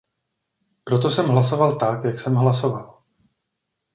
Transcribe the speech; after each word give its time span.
Proto 0.83 1.11
jsem 1.11 1.27
hlasoval 1.27 1.75
tak, 1.79 2.03
jak 2.05 2.19
jsem 2.19 2.35
hlasoval. 2.35 3.03